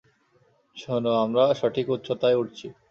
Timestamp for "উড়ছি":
2.37-2.67